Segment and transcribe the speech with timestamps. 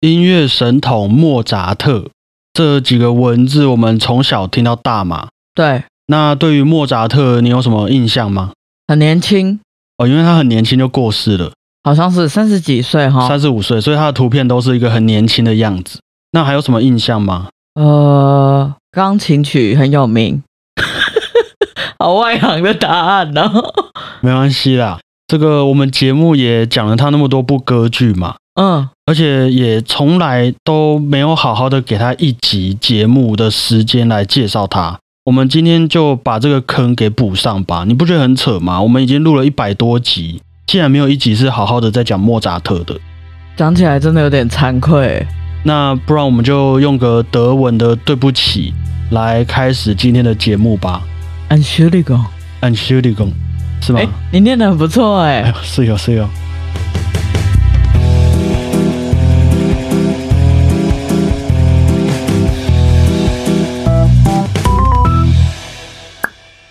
[0.00, 2.06] 音乐神童莫扎特
[2.54, 5.28] 这几个文字，我们从小听到大嘛。
[5.54, 8.52] 对，那对于莫扎特，你有什么印象吗？
[8.88, 9.60] 很年轻
[9.98, 11.52] 哦，因为他很年轻就过世了，
[11.84, 13.28] 好像是三十几岁哈。
[13.28, 16.00] 三十五岁，所以他的图片都是一个很年轻的样子。
[16.32, 17.48] 那还有什么印象吗？
[17.74, 20.42] 呃，钢琴曲很有名，
[22.00, 23.52] 好外行的答案呢。
[24.22, 34.98] 没关系啦，这个我们节目也讲了他那么多部歌剧嘛，嗯，而且也从来都没有好好的给他一集节目的时间来介绍他。
[35.24, 38.82] 我们今天就把这个坑给补上吧，你不觉得很扯吗？
[38.82, 42.94] 我们已经录了一百多集，竟然没有一集是好好的在讲莫扎特的，
[43.56, 45.26] 讲起来真的有点惭愧。
[45.62, 48.74] 那不然我们就用个德文的对不起
[49.12, 51.02] 来开始今天的节目吧。
[51.48, 53.32] Entschuldigung，Entschuldigung，
[53.80, 54.00] 是吗？
[54.00, 55.50] 哎，你念的很不错哎。
[55.62, 56.28] 是有是有。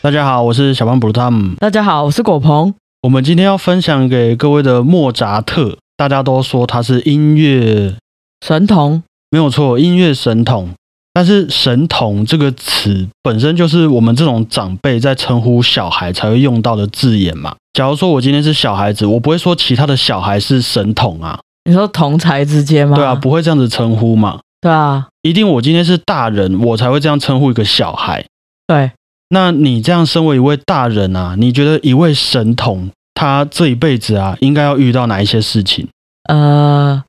[0.02, 1.56] 大家好，我是小胖布鲁他姆。
[1.56, 2.74] 大家好，我是果鹏。
[3.02, 7.96] 我们今天要分享给各位的莫扎特，大家都说他是音乐
[8.40, 10.70] 神童，没有错，音乐神童。
[11.14, 17.54] 但是“神童”这个词本身就是我们这种长辈在称呼小孩才会用到的字眼嘛。
[17.74, 22.96] 假如说我今天是小孩子，我不会说其他的小孩是神童啊，你说同才之间吗？
[22.96, 24.40] 对啊，不会这样子称呼嘛。
[24.62, 28.26] 对啊，一定我今天是大人，我才会这样称呼一个小孩。
[28.66, 28.92] 对，
[29.30, 35.88] 那你这样身为一位大人啊，你觉得一位神童他这一辈子啊，应该要遇到哪一些事情？
[36.28, 37.04] 呃，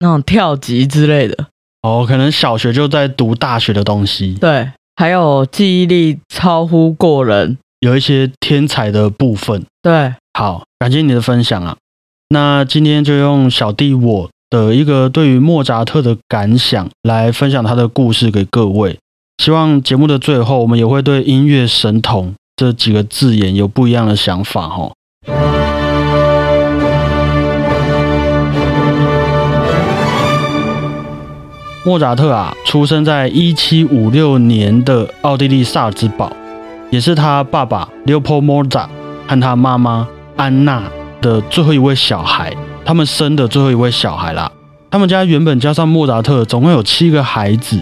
[0.00, 1.46] 那种跳级之类的，
[1.82, 9.64] 哦，可能小学就在读大学的东西，对，还有记忆力超乎过人，有一些天才的部分。
[9.82, 11.76] 对，好，感谢你的分享啊。
[12.30, 18.98] 那今天就用小弟我的一个对于莫扎特的感想来分享他的故事给各位。
[19.38, 24.92] 希望节目的最后，我们也会对音乐神童这几个字眼有不一样的想法哦。
[31.84, 36.32] 莫扎特啊，出生在一七五六年的奥地利萨尔兹堡，
[36.90, 38.88] 也是他爸爸 Leopold Mozart
[39.28, 40.82] 和他妈妈安娜
[41.20, 42.52] 的最后一位小孩，
[42.84, 44.50] 他们生的最后一位小孩啦。
[44.90, 47.78] 他们家原本加上莫扎特，总共有七个孩子。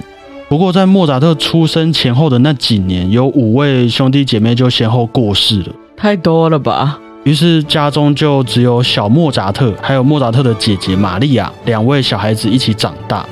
[0.55, 5.75] 不过在莫扎特出生前后的那几年，有五位兄弟姐妹就先后过世了。
[5.97, 6.97] 太多了吧？
[7.25, 13.27] 于是家中就只有小莫扎特，还有莫扎特的姐姐玛利亚两位小孩子一起长大。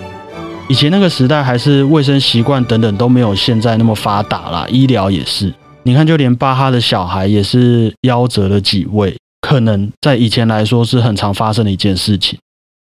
[0.68, 5.54] 以前那个时代还是卫生习惯等等都没有现在那么发达啦，医疗也是。
[5.84, 12.36] 你看，就连巴哈的小孩也是夭折了几位，可能在以前来说是很常发生的一件事情。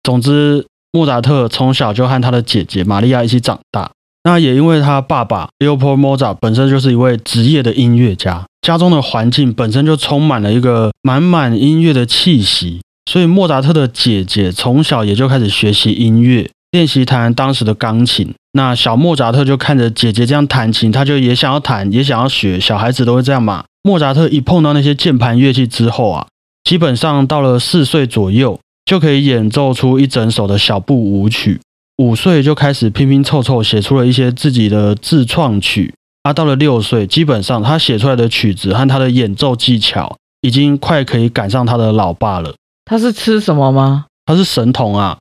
[0.03, 3.91] 总之，莫扎特从小就和他的姐姐玛利亚一起长大。
[4.25, 12.81] 那也因为他爸爸 Leopold Mozart 本身就是一位职业的音乐家，家中的环境本身就充满了一个满满音乐的气息，
[13.11, 18.35] 所以莫扎特的姐姐从小也就开始学习音乐，练习弹当时的钢琴。
[18.53, 22.59] 那小莫扎特就看着姐姐这样弹琴，他就也想要弹，也想要学。
[22.59, 23.65] 小孩子都会这样嘛。
[23.83, 26.27] 莫扎特一碰到那些键盘乐器之后啊，
[26.65, 31.61] 基本上到了四岁左右就可以演奏出一整首的小步舞曲。
[31.99, 35.93] 五岁就开始拼拼凑凑写出了一些自己的自创曲，
[36.23, 42.55] 啊，到了六岁，基本上他写出来的曲子和他的演奏技巧已经快可以赶上他的老爸了。
[42.85, 44.07] 他是吃什么吗？
[44.25, 45.19] 他是神童啊！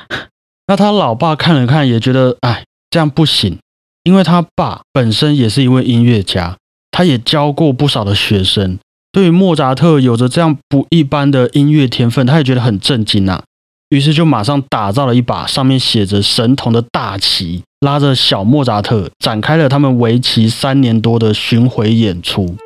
[0.68, 3.58] 那他老爸看了看，也觉得哎，这样不行，
[4.02, 6.58] 因为他爸本身也是一位音乐家，
[6.90, 8.78] 他也教过不少的学生。
[9.10, 13.44] 对于莫扎特有着这样不一般的音乐天分，他也觉得很震惊啊。
[13.90, 22.56] 于是就马上打造了一把上面写着“神童”的大旗，拉着小莫扎特展开了他们为期三年多的巡回演出。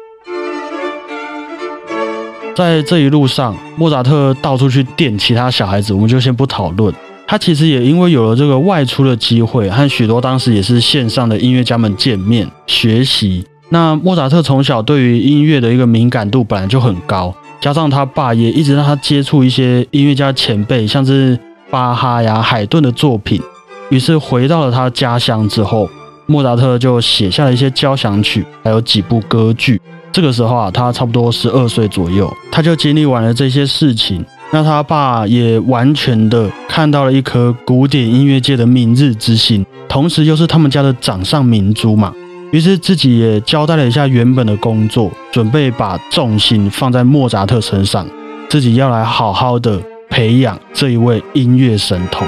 [2.57, 6.95] 在这一路上，莫扎特到处去电其他小孩子，我们就先不讨论。
[7.27, 13.45] 他其实也因为有了这个外出的机会，和许多当时也是线上的音乐家们见面学习。
[13.69, 21.39] 那莫扎特从小对于音乐的一个敏感度本来就很高，加上他爸也一直让他接触一些音乐家前辈，像是
[21.71, 23.41] 巴哈呀、海顿的作品。
[23.91, 25.89] 于是回到了他家乡之后，
[26.27, 29.81] 莫扎特就写下了一些交响曲，还有几部歌剧。
[30.13, 34.25] 这个时候啊，他差不多十二岁左右，他就经历完了这些事情。
[34.53, 42.13] 那他爸也完全的看到了一颗古典音乐界的明日之星，同时又是他们家的掌上明珠嘛。
[42.53, 48.05] 于是自己也交代了一下原本的工作，准备把重心放在莫扎特身上，
[48.49, 52.27] 自己要来好好的培养这一位音乐神童。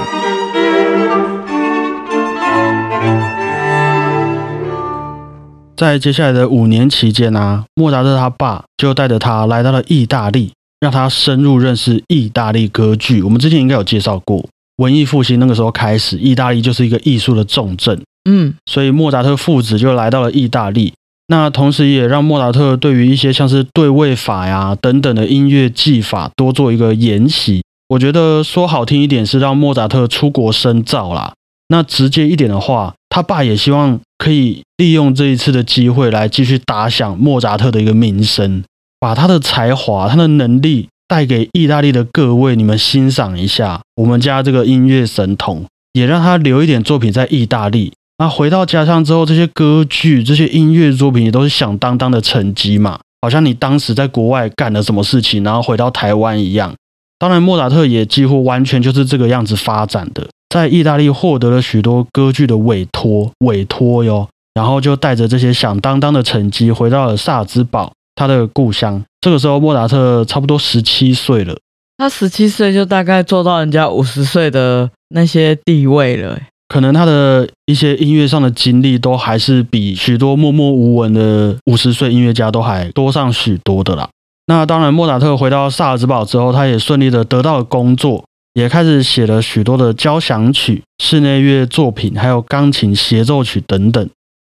[5.75, 13.21] 在接下来的五年期间啊，莫扎特他爸就带着他来到了意大利，让他深入认识意大利歌剧。
[13.21, 14.45] 我们之前应该有介绍过，
[14.77, 20.93] 文艺复兴那个时候开始，意大利就是一个艺术的重镇，嗯，所以莫扎特父子就来到了意大利。
[21.27, 27.63] 那同时也让莫扎特对于一些像是对位法呀等等的音乐技法多做一个研习。
[27.89, 31.33] 我觉得说好听一点是让莫扎特出国深造啦。
[31.69, 38.63] 那直接一点的话，他爸也希望可以利用这一次的机会来继续打响莫扎特的一个名声，
[38.99, 47.93] 把他的才华、他的能力带给意大利的各位，你们欣赏一下我们家这个音乐神童，也让他留一点作品在意大利。
[48.17, 56.73] 那回到家乡之后，这些歌剧、这些音乐作品也都是响当当的成绩嘛，好像你当时在国外干了什么事情，然后回到台湾一样。
[57.17, 69.01] 当然，莫扎特也几乎完全就是这个样子发展的，在意大利获得了许多歌剧的委托，委托哟，然后就带着这些响当当的成绩回到了萨尔兹堡，他的故乡。
[69.21, 71.57] 这个时候，莫扎特差不多十七岁了，
[71.97, 76.37] 他十七岁就大概做到人家五十岁的那些地位了。
[76.73, 84.09] 可能他的一些音乐上的经历，都还是比许多默默无闻的五十岁音乐家都还多上许多的啦。
[84.47, 88.25] 那当然，莫扎特回到萨尔兹堡之后，他也顺利的得到了工作，
[88.55, 94.09] 也开始写了许多的交响曲、室内乐作品，还有钢琴协奏曲等等。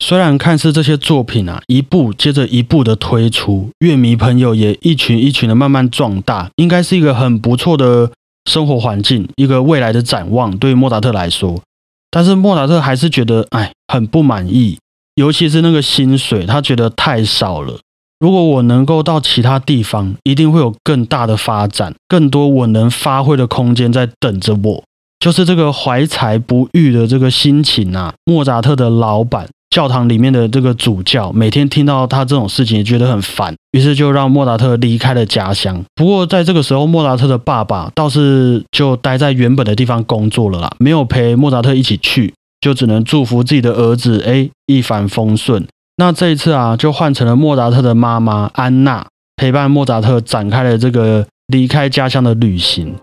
[0.04, 8.10] 虽然看似这些作品啊，一部接着一部的推出，乐迷朋友也一群一群的慢慢壮大，应该是一个很不错的
[8.50, 10.58] 生活环境，一个未来的展望。
[10.58, 11.62] 对莫扎特来说。
[12.10, 14.78] 但是莫扎特还是觉得，哎，很不满意，
[15.16, 17.80] 尤其是那个薪水，他觉得太少了。
[18.20, 24.84] 如果我能够到其他地方，一定会有更大的发展，更多我能发挥的空间在等着我。
[25.20, 29.48] 就是这个怀才不遇的这个心情啊，莫扎特的老板。
[29.70, 35.84] 教堂里面的这个主教每天听到他这种事情，也觉得很烦，于是就让莫扎特离开了家乡。
[35.94, 45.68] 不过在这个时候，莫扎特的爸爸倒是就待在原本的地方工作了啦，没有陪莫扎特一起去，就只能祝福自己的儿子哎一帆风顺。
[45.98, 49.06] 那这一次啊，就换成了莫扎特的妈妈安娜
[49.36, 52.96] 陪伴莫扎特展开了这个离开家乡的旅行。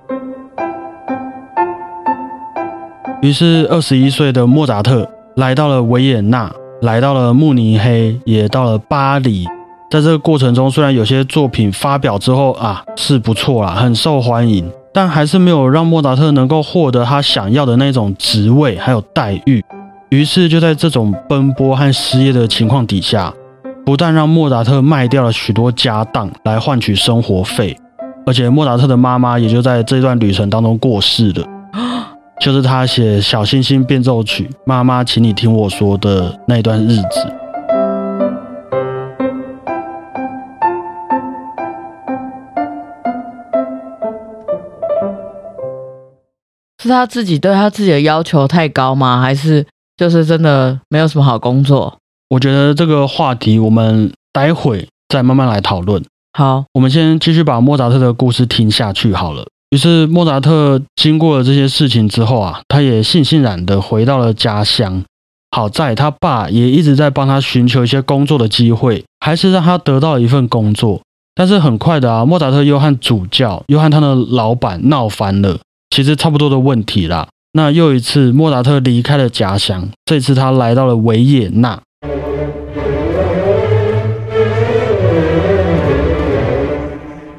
[3.21, 5.14] 于是二十一岁的莫扎特。
[5.37, 6.51] 来到了维也纳，
[6.83, 9.45] 来到了慕尼黑，也到了巴黎。
[9.91, 19.65] 在这个过程中，虽然有些作品发表之后啊是不错啦，很受欢迎，但还是没有让莫扎特能够获得他想要的那种职位还有待遇。
[20.11, 23.33] 于是就在这种奔波和失业的情况底下，
[23.85, 27.77] 不但让莫扎特卖掉了许多家当来换取生活费，
[28.25, 31.45] 而且莫扎特的妈妈也就在这段旅程当中过世了。
[32.41, 37.27] 就是他写《小星星变奏曲》，妈妈，请你听我说的那段日子，
[46.83, 49.23] 是他自己对他自己的要求太高吗？
[49.23, 49.67] 还是
[49.97, 51.97] 就是真的没有什么好工作？
[52.29, 56.05] 我觉得这个话题我们待会再慢慢来讨论。
[56.37, 59.47] 好，我们先继续把莫扎特的故事听下去好了。
[59.71, 65.03] 于是莫扎特经过了这些事情之后啊，他也悻悻然的回到了家乡。
[65.51, 71.01] 好在他爸也一直在帮他寻求一些工作的机会，还是让他得到了一份工作。
[71.35, 75.59] 但是很快的啊，莫扎特又和主教又和他的老板闹翻了，
[75.91, 77.29] 其实差不多的问题啦。
[77.53, 81.81] 那又一次，莫扎特离开了家乡，这次他来到了维也纳。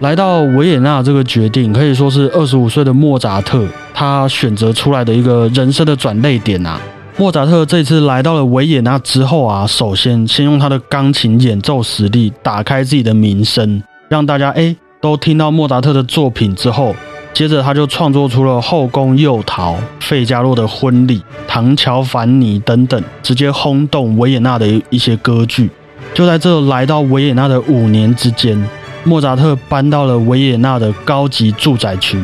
[0.06, 6.80] 来到维也纳这个决定，可以说是二十五岁的莫扎特他选择出来的一个人生的转泪点啊。
[7.18, 16.96] 莫扎特这次来到了维也纳之后啊，首先先用他的钢琴演奏实力打开自己的名声，让大家哎都听到莫扎特的作品之后，
[17.34, 25.68] 接着他就创作出了《后宫诱逃》《费加洛的婚礼》《唐乔凡尼》等等，直接轰动维也纳的一些歌剧。
[26.14, 28.64] 就在这来到维也纳的五年之间。
[29.08, 32.20] 莫扎特搬到了维也纳的高级住宅区，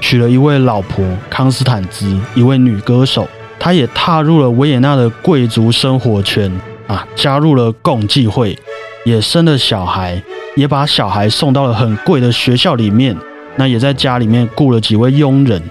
[0.00, 3.28] 娶了一位老婆康斯坦兹，一位女歌手。
[3.58, 6.52] 他也踏入了维也纳的贵族生活圈
[6.88, 8.58] 啊，加入了共济会，
[9.04, 10.20] 也生了小孩，
[10.56, 13.16] 也把小孩送到了很贵的学校里面。
[13.56, 15.62] 那也在家里面雇了几位佣人。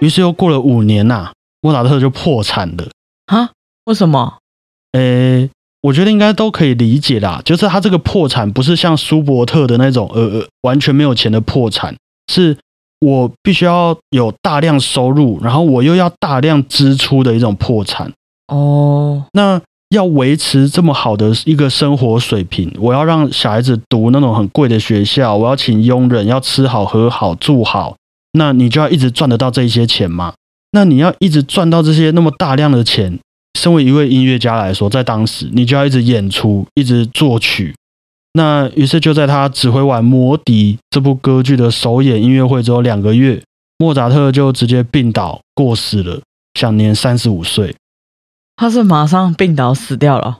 [0.00, 2.88] 于是又过了五年呐，莫扎特就破产了
[3.26, 3.50] 啊？
[3.84, 4.38] 为什么？
[4.92, 5.50] 诶。
[5.82, 11.96] 我觉得应该都可以理解啦，就是他这个破产不是像舒伯特的那种呃完全没有钱的破产，
[12.30, 12.56] 是
[13.00, 18.12] 我必须要有大量收入，然后我又要大量支出的一种破产。
[18.48, 27.96] 哦，那要维持这么好的一个生活水平，我要让小孩子读那种很贵的学校，我要请佣人，要吃好喝好住好，
[28.32, 30.34] 那你就要一直赚得到这一些钱嘛？
[30.72, 33.18] 那你要一直赚到这些那么大量的钱，
[33.60, 37.74] 身为一位音乐家来说，在当时你就要一直演出，一直作曲。
[38.32, 43.42] 那于是就在他指挥完《魔笛》这部歌剧的首演音乐会之后两个月，
[43.76, 46.22] 莫扎特就直接病倒过世了，
[46.54, 47.76] 享年三十五岁。
[48.56, 50.38] 他是马上病倒死掉了。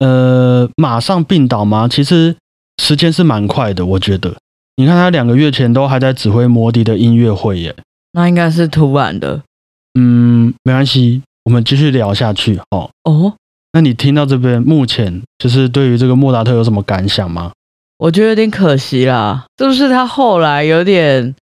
[0.00, 1.88] 呃，马上病倒吗？
[1.88, 2.36] 其实
[2.82, 4.36] 时间是蛮快的，我觉得。
[4.76, 7.74] 你看他两个月前都还在指挥魔笛的音乐会耶，
[8.12, 9.42] 那应该是突然的。
[9.98, 12.90] 嗯，没关系，我们继续聊下去哦。
[13.04, 13.32] 哦，
[13.72, 17.52] 那你听到这边，目前就是对于这个莫扎特有什么感想吗？
[17.96, 21.34] 我觉得有点可惜啦，是不是他后来有点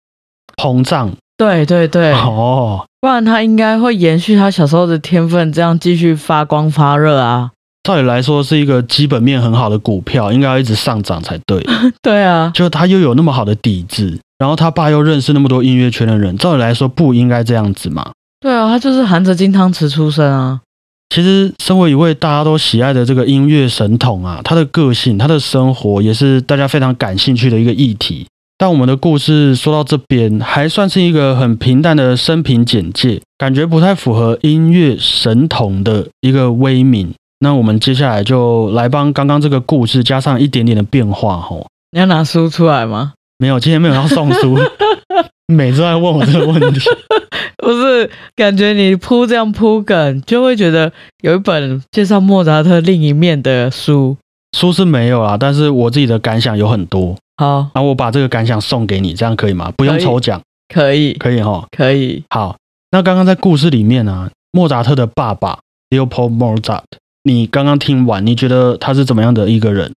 [0.58, 1.10] 膨胀？
[1.38, 7.52] 对对对，哦，不然他应该会延续他小时候的天分，这样继续发光发热啊。
[7.84, 11.66] 照理来说是一个基本面很好的股票，应该要一直上涨才对。
[12.02, 18.12] 对啊，就他又有那么好的底子，然后他爸又认识那么多音乐圈的人，照理来说不应该这样子嘛？
[18.44, 20.60] 对啊，他就是含着金汤匙出生啊。
[21.08, 28.26] 其实，身为一位大家都喜爱的这个音乐神童啊，他的个性、他的生活也是大家非常感兴趣的一个议题。
[28.58, 37.14] 但我们的故事说到这边，还算是一个很平淡的生平简介，感觉不太符合音乐神童的一个威名。
[37.38, 41.66] 那我们接下来就来帮刚刚这个故事加上一点点的变化吼。
[41.92, 43.14] 你要拿书出来吗？
[43.38, 44.58] 没有，今天没有要送书。
[45.46, 46.80] 每次在问我这个问题，
[47.58, 50.90] 不是感觉你铺这样铺梗，就会觉得
[51.22, 54.16] 有一本介绍莫扎特另一面的书。
[54.56, 57.16] 书是没有啊，但是我自己的感想有很多。
[57.36, 59.72] 好，那我把这个感想送给你，这样可以吗？
[59.76, 60.40] 不用抽奖，
[60.72, 62.22] 可以，可以哈，可以。
[62.30, 62.56] 好，
[62.92, 65.58] 那刚刚在故事里面呢，莫扎特的爸爸
[65.90, 66.84] Leopold Mozart，
[67.24, 69.92] 你刚刚听完，你觉得他是怎么样的一个人？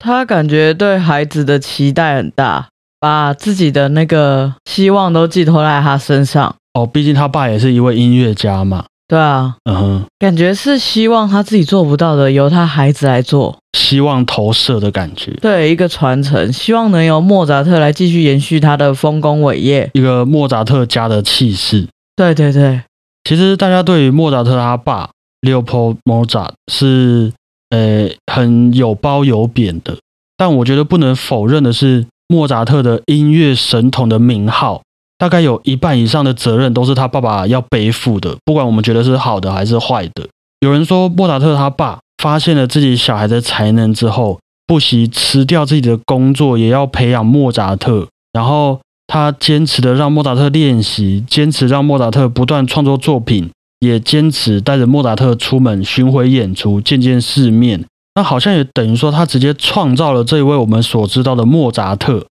[0.00, 2.69] 他感觉对孩子的期待很大，
[3.00, 6.54] 把自己的那个希望都寄托在他身上。
[6.74, 8.84] 哦，毕竟他爸也是一位音乐家嘛。
[9.08, 15.32] 对啊，嗯哼，感觉是希望他自己做不到的，由他孩子来做，希望投射的感觉。
[15.40, 21.88] 对，一个传承，希望能由莫扎特来继续延续他的丰功伟业，一个莫扎特家的气势。
[22.14, 22.82] 对对对，
[23.24, 27.32] 其实大家对于莫扎特他爸 Leopold Mozart 是
[27.70, 29.96] 呃很有褒有贬的，
[30.36, 34.82] 但我觉得不能否认的是，莫扎特的音乐神童的名号。
[35.18, 40.26] 大概有一半以上的责任都是他爸爸要背负的，不管我们觉得是好的还是坏的。
[40.60, 48.06] 有人说莫扎特他爸发现了自己小孩的才能之后，不惜辞掉自己的工作，也要培养莫扎特。
[48.32, 57.84] 然后他坚持的让莫扎特练习，坚持让莫扎特不断创作作品，也坚持带着莫扎特出门巡回演出，见见世面。
[58.14, 62.26] 那好像也等于说他直接创造了这一位我们所知道的莫扎特。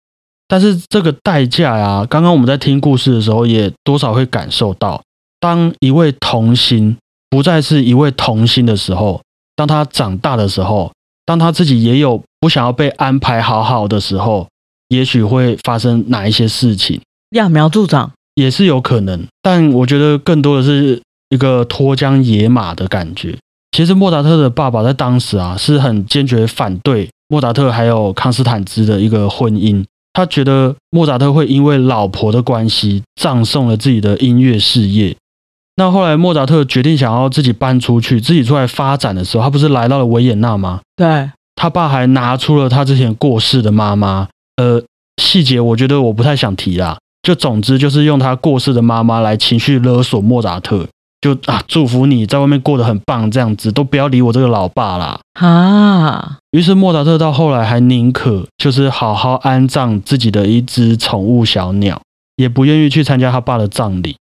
[0.49, 5.03] 但是这个代价呀，刚刚我们在听故事的时候，也多少会感受到，
[5.39, 6.97] 当一位童星
[7.29, 9.21] 不再是一位童星的时候，
[9.55, 10.91] 当他长大的时候，
[11.27, 14.49] 当他自己也有不想要被安排好好的时候，
[14.89, 16.99] 也许会发生哪一些事情？
[17.31, 23.37] 揠苗助长也是有可能，但我觉得更多的是一个脱缰野马的感觉。
[23.73, 29.85] 其实莫扎特的爸爸在当时啊，是很坚决反对莫扎特还有康斯坦兹的一个婚姻。
[30.15, 35.17] 他觉得莫扎特会因为老婆的关系葬送了自己的音乐事业。
[35.77, 40.81] 那后来莫扎特决定想要自己搬出去，自己出来发展的时候，他不是来到了维也纳吗？
[40.97, 44.27] 对，他爸还拿出了他之前过世的妈妈。
[44.57, 44.83] 呃，
[45.23, 46.99] 细节我觉得我不太想提啦。
[47.23, 50.89] 就总之就是用他过世的妈妈来情绪勒索莫扎特。
[51.21, 55.19] 就啊，祝福你在外面过得很棒，这样子都不要理我这个老爸啦。
[55.41, 56.39] 啊！
[56.53, 62.01] 于是莫扎特到后来还宁可就是好好安葬自己的一只宠物小鸟，
[62.37, 64.17] 也不愿意去参加他爸的葬礼。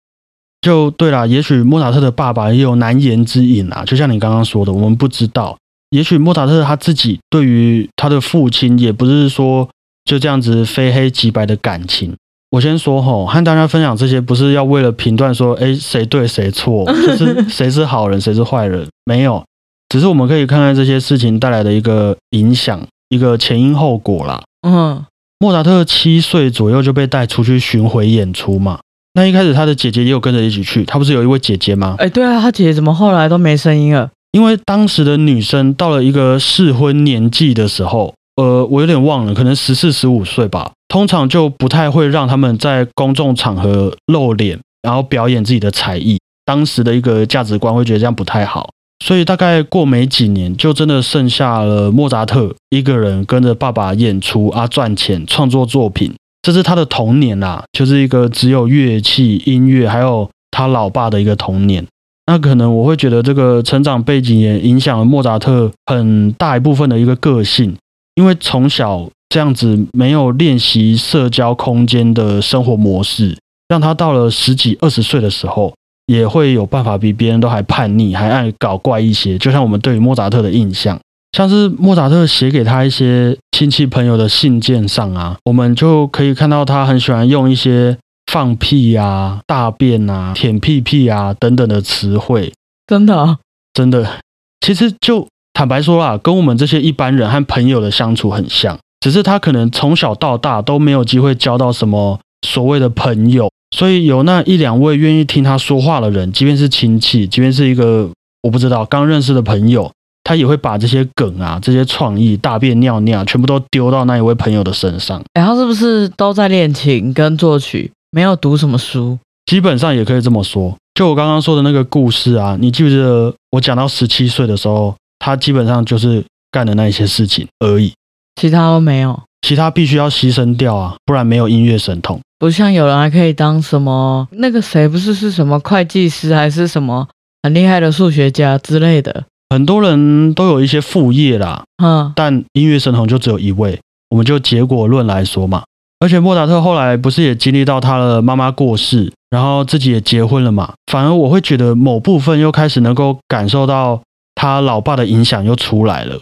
[0.59, 3.83] 就对啦，也许莫扎特的爸爸也有难言之隐啊。
[3.85, 5.55] 就像你刚刚说的，我们不知道。
[5.91, 9.69] 也许莫扎特他自己对于他的父亲也不是说
[10.03, 12.15] 就这样子非黑即白的感情。
[12.49, 16.85] 我先说吼，和大家分享这些不是要为了评断说，哎，谁对谁错，
[17.17, 19.43] 就是谁是好人，谁是坏人，没有，
[19.89, 24.43] 只是我们可以看看这些事情带来的一个影响，一个前因后果啦。
[24.67, 25.03] 嗯，
[25.39, 28.79] 莫扎特七岁左右就被带出去巡回演出嘛，
[29.13, 31.95] 那一开始他的姐姐也有跟着一起去，他不是有一位姐姐吗？
[31.97, 34.09] 哎，对啊，他姐姐怎么后来都没声音了？
[34.31, 38.13] 因为当时的女生到了一个适婚年纪的时候。
[38.37, 40.73] 呃，我有点忘了，可能十四十五岁吧。
[40.87, 46.17] 通常就不太会让他们在公众场合露脸，然后表演自己的才艺。
[46.45, 48.69] 当时的一个价值观会觉得这样不太好。
[49.03, 56.13] 所以大概过没几年，就真的剩下了莫扎特一个人跟着爸爸演出啊，赚钱创作作品。
[56.41, 61.85] 这是他的童年啦，就是一个只有乐器、音乐，还有他老爸的一个童年。
[62.25, 67.75] 那可能我会觉得这个成长背景也影响了莫扎特很大一部分的一个个性，
[68.15, 75.73] 因为从小这样子没有练习社交空间的生活模式，让他到了十几二十岁的时候。
[76.07, 79.37] 也会有办法比别人都还叛逆，还爱搞怪一些。
[79.37, 80.97] 就像我们对于莫扎特的印象，
[81.33, 87.97] 像是莫扎特写给他一些亲戚朋友的信件上啊，我们就可以看到他很喜欢用一些
[88.31, 92.53] 放屁啊、大便啊、舔屁屁啊等等的词汇。
[92.87, 93.39] 真的，
[93.73, 94.21] 真的，
[94.61, 103.49] 其实就坦白说啦，跟我们这些一般人和朋友的相处很像，只是他可能从小到大都没有机会交到什么所谓的朋友。
[103.75, 108.09] 所以有那一两位愿意听他说话的人，即便是亲戚，即便是一个
[108.41, 109.91] 我不知道刚认识的朋友，
[110.23, 115.21] 他也会把这些梗啊、这些创意、大便尿尿全部都丢到那一位朋友的身上。
[115.33, 119.19] 然后是不是都在练琴跟作曲，没有读什么书？
[119.45, 120.75] 基本上也可以这么说。
[120.93, 127.93] 就我刚刚说的那个故事啊，你记不记得我讲到十七岁的时候，他基本上就是干的那一些事情而已，
[128.37, 129.19] 其他都没有。
[129.41, 132.19] 其他必须要牺牲掉啊，不然没有音乐神童。
[132.39, 137.07] 不像有人还可以当什么那个谁不是是什么会计师还是什么
[137.43, 141.63] 很厉害的数学家之类的，很多人都有一些副业啦。
[141.83, 143.79] 嗯，但音乐神童就只有一位。
[144.09, 145.63] 我们就结果论来说嘛，
[145.99, 154.01] 而且莫扎特后来不是也经历到他的妈妈过世，然后自己也结婚了嘛，反而我会觉得某部分又开始能够感受到
[154.35, 156.19] 他老爸的影响又出来了，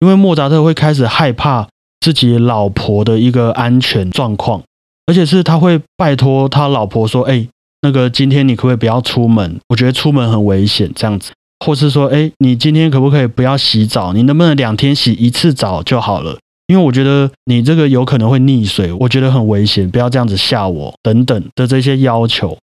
[0.00, 1.68] 因为莫扎特会开始害怕
[2.00, 4.62] 自己老婆的一个安全状况。
[5.06, 7.46] 而且是他会拜托他老婆说：“哎，
[7.82, 9.60] 那个今天你可不可以不要出门？
[9.68, 11.30] 我觉得出门很危险，这样子。
[11.64, 14.12] 或是说，哎，你今天可不可以不要洗澡？
[14.12, 16.36] 你能不能两天洗一次澡就好了？
[16.66, 22.58] 因为我觉得你这个有可能会溺水，我觉得很危险，不要这样子吓我等等的这些要求。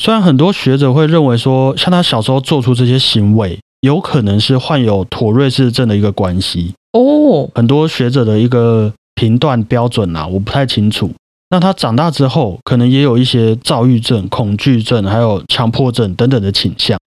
[0.00, 7.50] 虽然很多学者会认为说，像他小时候做出这些行为，有可能是患有妥瑞氏症的一个关系哦。
[7.54, 11.10] 很多学者的一个评断标准啊，我不太清楚。”
[11.50, 16.98] 那他长大之后，可能也有一些躁郁症、恐惧症，还有强迫症等等的倾向。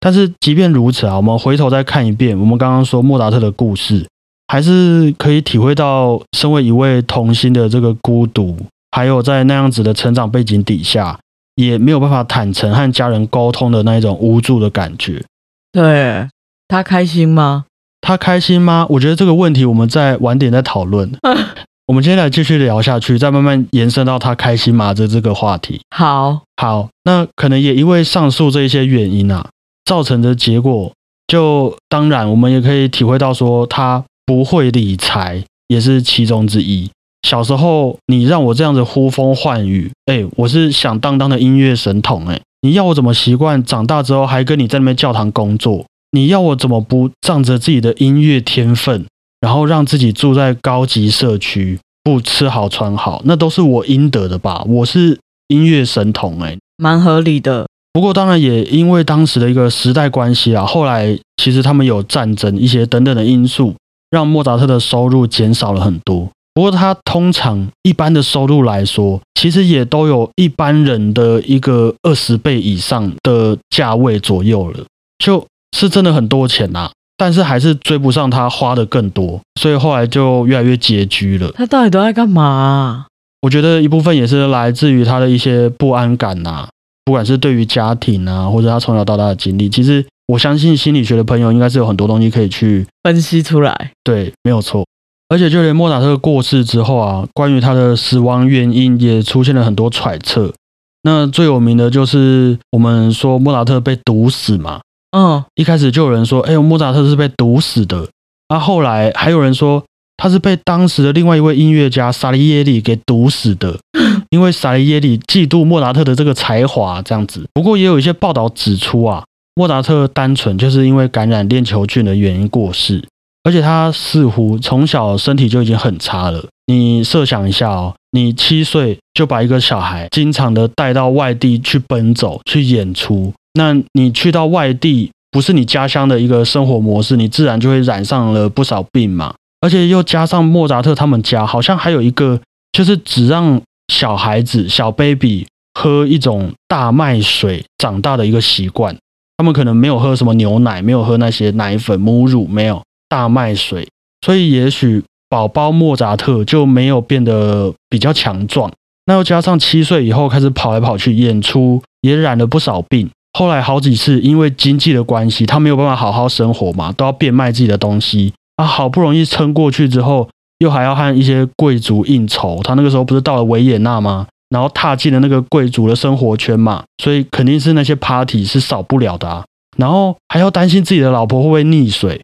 [0.00, 4.08] 但是即便如此啊，我们回头再看一遍我们刚刚说莫扎特的故事，
[4.48, 8.56] 还是可以体会到身为一位童星的这个孤独，
[8.92, 11.20] 还有在那样子的成长背景底下，
[11.56, 15.22] 也没有办法坦诚和家人沟通的那一种无助的感觉。
[15.70, 16.26] 对
[16.68, 17.66] 他开心吗？
[18.00, 18.86] 他开心吗？
[18.88, 21.10] 我觉得这个问题我们在晚点再讨论。
[21.86, 25.80] 我们今天来继续聊下去，再慢慢延伸到他开心吗这这个话题。
[25.90, 29.48] 好好，那可能也因为上述这一些原因啊，
[29.84, 30.92] 造成的结果，
[31.26, 36.88] 就当然我们也可以体会到说，他不会理财也是其中之一。
[37.26, 43.60] 小时候你让我这样子呼风唤雨，哎，我是响当当的音乐神童，哎，你要我怎么习惯？
[43.64, 49.06] 长大之后还跟你在那边教堂工作，你要我怎么不仗着自己的音乐天分？
[49.40, 54.62] 然后让自己住在高级社区，不吃好穿好，那都是我应得的吧？
[54.66, 55.18] 我是
[55.48, 57.66] 音乐神童，哎，蛮合理的。
[57.92, 63.74] 不过当然也因为当时的一个时代关系啊，后来其实他们有战争一些等等的因素，
[64.10, 66.28] 让莫扎特的收入减少了很多。
[66.52, 74.84] 不过他通常一般的收入来说，其实也都有一般人的一个二十倍以上的价位左右了，
[75.18, 76.90] 就是真的很多钱呐。
[77.16, 81.52] 但是还是追不上他花的更多，所以后来就越来越拮据了。
[81.52, 83.04] 他到底都在干嘛？
[83.42, 86.66] 我觉得一部分也是来自于他的一些不安感呐，
[87.04, 89.68] 不管是对于家庭啊，或者他从小到大的经历。
[89.68, 93.92] 其实我相信心理学的朋友应该是有很多东西可以去分析出来。
[94.02, 94.86] 对，没有错。
[95.28, 100.54] 而且就连莫扎特过世之后啊，关于他的死亡原因也出现了很多揣测。
[101.02, 104.80] 那最有名的就是我们说莫扎特被毒死嘛。
[105.12, 108.08] 嗯，一开始就有人说，哎，莫扎特是被毒死的。
[108.48, 109.82] 啊，后来还有人说
[110.16, 113.78] 他是被当时的另外一位音乐家萨利耶里给毒死的，
[114.30, 117.44] 因为萨利耶里嫉妒莫扎特的这个才华，这样子。
[117.52, 123.02] 不过也有一些报道指出啊，莫扎特单纯就是因为感染链球菌的原因过世，
[123.44, 126.44] 而且他似乎从小身体就已经很差了。
[126.66, 133.32] 你设想一下哦，你七岁就把一个小孩经常的带到外地去奔走、去演出。
[133.54, 139.34] 那你去到外地，不是你家乡的一个生活模式，你自然就会染上了不少病嘛。
[139.60, 142.40] 而且又加上莫扎特他们家好像还有一个，
[142.72, 143.60] 就是只让
[143.92, 148.96] 小孩子小 baby 喝一种大麦水长大的一个习惯。
[149.36, 153.88] 他们可能没有喝什么牛奶，没有喝那些奶粉、母乳，没有大麦水，
[154.24, 158.70] 所以也许宝宝莫扎特就没有变得比较强壮。
[159.06, 163.10] 那又加上七岁以后开始跑来跑去演出，也染了不少病。
[163.32, 168.64] 后来好几次因为经济的关系，他没有办法好好生活嘛，都要变卖自己的东西啊。
[168.64, 172.60] 好不容易撑过去之后，又还要和一些贵族应酬。
[172.64, 174.26] 他那个时候不是到了维也纳吗？
[174.48, 179.44] 然后踏进了那个贵族的生活圈嘛，所以肯定是那些 party 是少不了的啊。
[179.76, 182.20] 然后还要担心自己的老婆会不会溺水。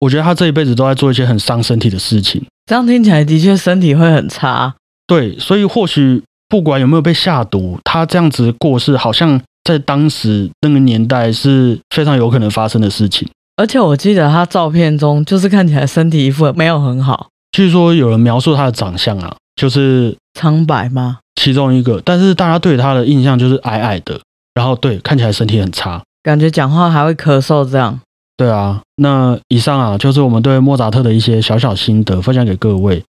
[0.00, 2.44] 我觉得他这一辈子都在做一些很伤身体的事情。
[2.66, 4.74] 这样听起来的确身体会很差。
[5.06, 13.28] 对，所以或许不管有没有被下毒，他这样子过世，好像在当时那个年代是非常有可能发生的事情。
[13.56, 17.28] 而且我记得他照片中就是看起来身体一副没有很好。
[17.52, 21.18] 据说有人描述他的长相啊，就是苍白吗？
[21.36, 24.20] 其中一个，但是大家对他的印象就是矮矮的，
[24.54, 28.00] 然后对看起来身体很差，感觉讲话还会咳嗽这样。
[28.36, 33.04] 对啊，那以上啊就是我们对莫扎特的一些小小心得，分享给各位。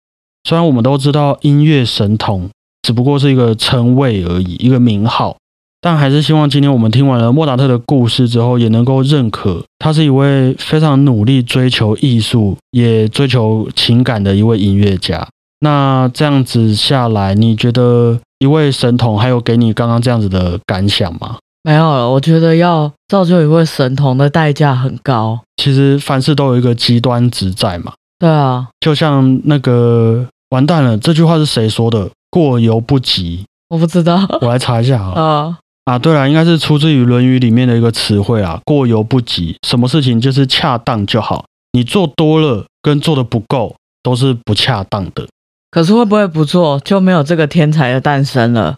[0.45, 2.49] 虽然我们都知道音乐神童
[2.81, 5.35] 只不过是一个称谓而已，一个名号，
[5.81, 15.27] 但还是希望今天我们听完了莫扎特的故事之后，也能够认可他是一位非常努力追求艺术，也追求情感的一位音乐家。
[15.61, 21.37] 那这样子下来，你觉得一位神童还有给你刚刚这样子的感想吗？
[21.63, 25.39] 没有了，我觉得要造就一位神童的代价很高。
[25.57, 27.91] 其实凡事都有一个极端值在嘛。
[28.17, 32.09] 对啊，就像那个完蛋了，这句话是谁说的？
[32.29, 33.45] 过犹不及。
[33.69, 35.21] 我不知道，我来查一下 啊。
[35.21, 38.59] 啊，啊，对了，应该是出自于《论语》里面的一个词汇啊。
[38.63, 41.45] 过犹不及，什么事情就是恰当就好。
[41.71, 45.27] 你做多了跟做的不够都是不恰当的。
[45.71, 48.77] 可是会不会不做就没有这个天才的诞生了？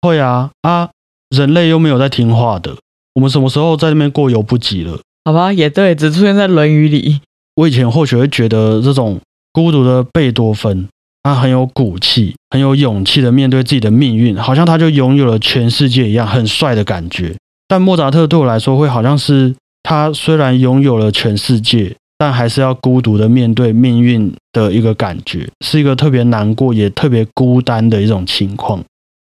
[0.00, 0.90] 会啊啊！
[1.30, 2.76] 人类又没有在听话的，
[3.14, 4.98] 我们什么时候在那边过犹不及了？
[5.24, 7.20] 好吧，也对，只出现在《论语》里。
[7.54, 9.20] 我以前或许会觉得这种
[9.52, 10.88] 孤独的贝多芬，
[11.22, 17.34] 他很有骨气，很有勇气的面对自己的命运，好像他就拥有了全世界一样，很帅的感觉。
[17.68, 21.94] 但莫扎特对我来说，会好像是他虽然拥有了全世界。
[22.18, 28.80] 但还是要孤独的面对命运的一个感觉，是一个特别难过也特别孤单的一种情况。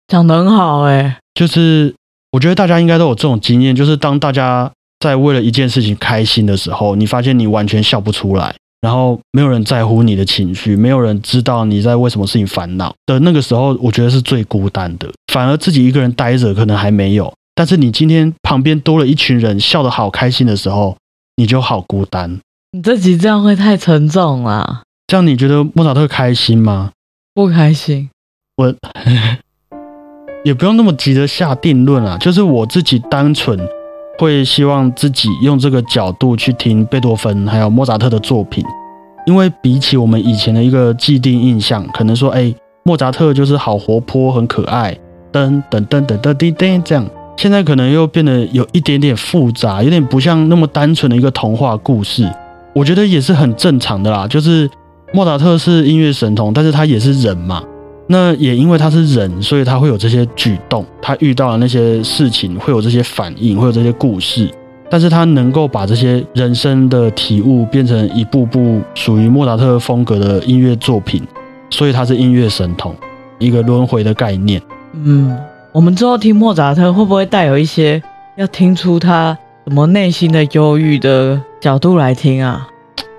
[0.09, 1.95] 讲得很好哎，就是
[2.33, 15.11] 我觉得大家应该都有这种经验，就是当大家在为了一件事情开心的时候，你发现你完全笑不出来，然后没有人在乎你的情绪，没有人知道你在为什么事情烦恼的那个时候，我觉得是最孤单的。
[15.33, 20.97] 反而自己一个人待着可能还没有，但是你今天旁边多了一群人笑得好开心的时候，
[21.37, 22.41] 你就好孤单。
[22.73, 24.83] 你这集这样会太沉重了。
[25.07, 26.93] 这样你觉得莫扎特开心吗？
[27.35, 28.09] 不开心。
[28.57, 28.75] 我
[30.45, 32.17] 也不用那么急着下定论啊。
[32.19, 33.59] 就是我自己单纯
[34.21, 38.63] 会希望自己用这个角度去听贝多芬还有莫扎特的作品，
[39.27, 44.95] 因为比起我们以前的一个既定印象，可能说哎，莫扎特就是好活泼、很可爱，
[45.33, 47.07] 噔噔噔噔噔噔噔这样。
[47.39, 52.31] 现在可能又变得有一点点复杂，有点不像那么单纯的一个童话故事。
[52.75, 54.69] 我觉得也是很正常的啦，就是
[55.15, 57.63] 莫扎特是音乐神童，但是他也是人嘛。
[58.13, 64.51] 那也因为他是人，所以他会有这些举动，他遇到了那些事情会有这些反应，会有这些故事。
[64.91, 71.23] 但是他能够把这些人生的体悟变成一部部属于莫扎特风格的音乐作品，
[71.71, 72.93] 所以他是音乐神童，
[73.39, 74.61] 一个轮回的概念。
[74.93, 75.39] 嗯，
[75.71, 78.03] 我们之后听莫扎特会不会带有一些
[78.37, 81.41] 要听出他什么内心的忧郁的？
[81.61, 82.67] 角度来听啊，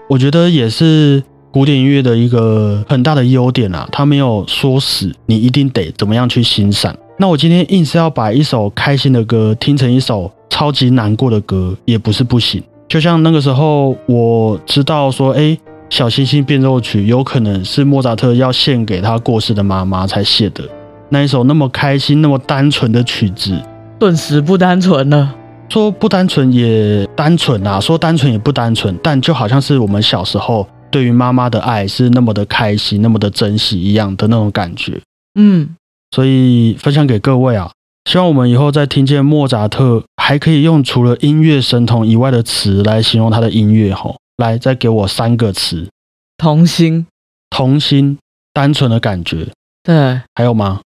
[0.10, 6.96] 我觉得也是古典音乐的一个很大的优点啊，它没有说死你一定得怎么样去欣赏。
[7.18, 12.64] 那我今天硬是要把一首开心的歌听成一首超级难过的歌，也不是不行。
[12.88, 15.58] 就像那个时候我知道说，哎，
[15.90, 20.64] 小星星变奏曲有可能是莫扎特要献给他过世的妈妈才写的
[21.10, 23.60] 那一首那么开心、那么单纯的曲子，
[24.00, 25.36] 顿时不单纯了。
[25.68, 35.02] 说不单纯也单纯啊，说单纯也不单纯，但就好像是我们小时候对于妈妈的爱是那么的开心，那么的珍惜一样的那种感觉。
[35.40, 35.76] 嗯，
[36.12, 37.72] 所以分享给各位啊，
[38.06, 43.94] 希望我们以后再听见莫扎特，还可以用除了音乐神童以外的词来形容他的音乐。
[43.94, 45.90] 吼，来再给我三个词：
[46.38, 47.08] 童心、
[47.50, 48.18] 童心、
[48.54, 49.48] 单纯的感觉。
[49.84, 50.82] 对，还有吗？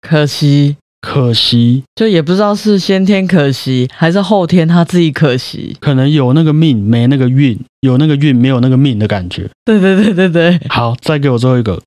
[0.00, 0.76] 可惜。
[1.00, 5.76] 可惜，就也不知道是先天可惜，还是后天他自己可惜。
[5.80, 9.48] 可能有那个命，没那个运；有那个运，没有那个命的感觉。
[9.64, 10.60] 对对对对对。
[10.68, 11.80] 好，再给我最后一个，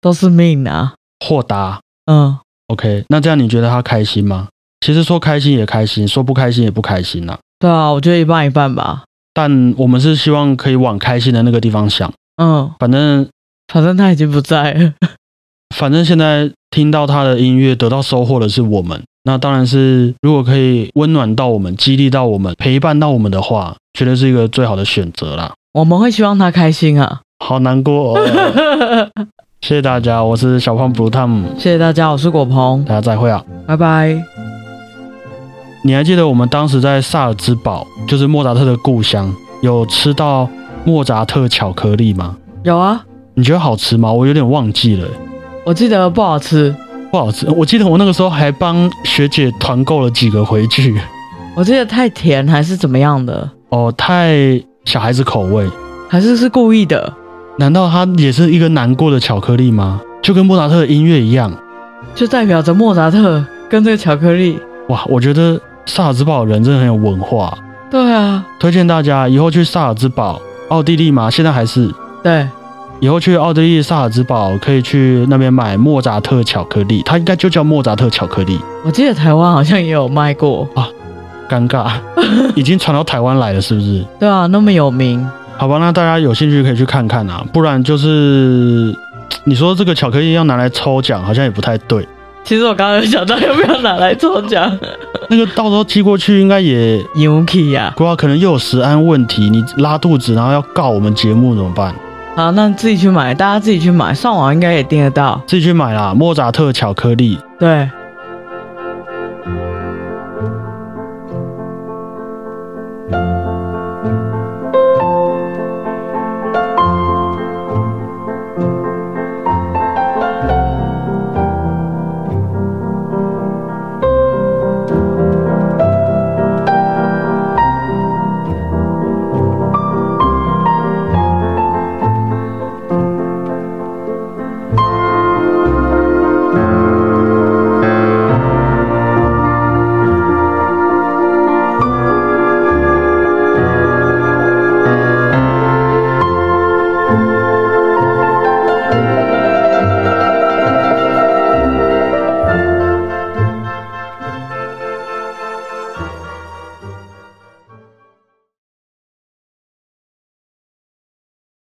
[0.00, 0.94] 都是命啊。
[1.24, 1.80] 豁达。
[2.06, 3.04] 嗯，OK。
[3.08, 4.48] 那这样你觉得他开心吗？
[4.86, 7.36] 其实说开心也开心，说不开心也不开心呐。
[7.58, 9.02] 对啊，我觉得一半一半吧。
[9.34, 12.12] 但我们是希望可以往开心的那个地方想。
[12.36, 13.28] 嗯，反正
[13.72, 14.92] 反正他已经不在了。
[15.74, 25.52] 反正现在听到他的音乐得到收获的是我们，那当然是如果可以温暖到我们、激励到我们、陪伴到我们的话，绝对是一个最好的选择啦。
[25.72, 27.20] 我们会希望他开心啊。
[27.44, 28.20] 好难过、哦，
[29.62, 33.42] 谢谢大家，我是小胖 Blue Tom，谢谢大家，我是果鹏，大家再会啊。
[33.66, 34.22] 拜拜。
[35.82, 40.46] 你还记得我们当时在萨尔兹堡，就是莫扎特的故乡，有吃到
[40.84, 42.36] 莫扎特巧克力吗？
[42.64, 43.02] 有啊，
[43.34, 44.12] 你觉得好吃吗？
[44.12, 45.08] 我有点忘记了，
[45.64, 46.74] 我记得不好吃，
[47.10, 47.48] 不好吃。
[47.50, 50.98] 我记得我那个时候还帮学姐团购了几个回去。
[51.54, 55.68] 我记得太甜还是怎么样的，哦，太小孩子口味。
[56.08, 57.12] 还是是故意的，
[57.58, 60.00] 难道它也是一个难过的巧克力吗？
[60.22, 61.52] 就跟莫扎特的音乐一样。
[62.14, 64.58] 就代表着莫扎特跟这个巧克力。
[64.88, 67.56] 哇，我觉得萨尔兹堡人真的很有文化，
[67.90, 71.88] 对啊，推荐大家以后去萨尔兹堡，奥地利嘛，现在还是。
[72.22, 72.48] 对，
[73.00, 78.60] 以后去奥地利萨尔兹堡，可以去那边买莫扎特巧克力，它应该就叫莫扎特巧克力。
[78.84, 80.86] 我记得台湾好像也有卖过啊，
[81.48, 81.90] 尴尬，
[82.54, 84.04] 已经传到台湾来了，是不是？
[84.18, 85.26] 对啊，那么有名。
[85.56, 88.94] 好吧，那大家有兴趣可以去看看啊，不然就是
[89.44, 92.06] 你说这个巧克力要拿来抽奖，好像也不太对。
[92.44, 94.78] 其实我刚刚有想到要不要拿来抽奖
[95.28, 97.92] 那个到时候寄过去，应该也，Yuki 呀。
[97.96, 101.94] 不知道可能又有食安问题，你拉肚子，然后要告我们节目怎么办？
[102.40, 105.38] 好，那自己去买，大家自己去买，上网应该也订得到。
[105.46, 107.38] 自己去买啦，莫扎特巧克力。
[107.58, 107.86] 对。